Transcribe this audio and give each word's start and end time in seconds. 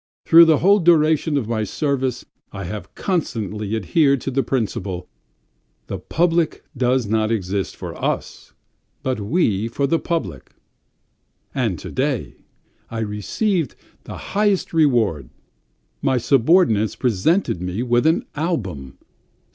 Through 0.25 0.45
the 0.45 0.57
whole 0.57 0.79
duration 0.79 1.37
of 1.37 1.47
my 1.47 1.63
service 1.63 2.25
I 2.51 2.63
have 2.63 2.95
constantly 2.95 3.75
adhered 3.75 4.19
to 4.21 4.31
the 4.31 4.41
principle; 4.41 5.07
the 5.85 5.99
public 5.99 6.63
does 6.75 7.05
not 7.05 7.31
exist 7.31 7.75
for 7.75 7.93
us, 8.03 8.51
but 9.03 9.19
we 9.21 9.67
for 9.67 9.85
the 9.85 9.99
public, 9.99 10.55
and 11.53 11.77
to 11.77 11.91
day 11.91 12.33
I 12.89 13.01
received 13.01 13.75
the 14.05 14.17
highest 14.33 14.73
reward! 14.73 15.29
My 16.01 16.17
subordinates 16.17 16.95
presented 16.95 17.61
me 17.61 17.83
with 17.83 18.07
an 18.07 18.25
album 18.35 18.97